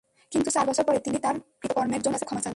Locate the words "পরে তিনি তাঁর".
0.87-1.35